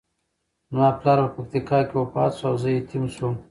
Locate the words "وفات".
1.99-2.31